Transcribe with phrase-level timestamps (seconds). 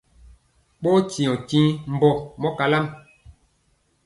[0.81, 2.09] Ɓɔɔ nkye njiŋ mbɔ
[2.41, 2.85] mɔ kalam.